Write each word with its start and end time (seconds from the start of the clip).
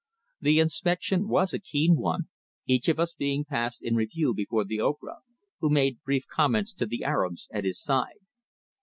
The 0.39 0.59
inspection 0.59 1.27
was 1.27 1.53
a 1.53 1.59
keen 1.59 1.95
one, 1.95 2.23
each 2.65 2.89
of 2.89 2.99
us 2.99 3.13
being 3.15 3.45
passed 3.45 3.83
in 3.83 3.93
review 3.95 4.33
before 4.33 4.63
the 4.65 4.79
Ocra, 4.79 5.17
who 5.59 5.69
made 5.69 6.01
brief 6.01 6.25
comments 6.25 6.73
to 6.73 6.87
the 6.87 7.03
Arabs 7.03 7.47
at 7.53 7.65
his 7.65 7.79
side. 7.79 8.21